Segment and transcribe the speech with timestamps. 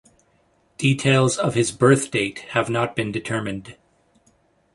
[0.79, 3.77] Details of his birth date have not been determined.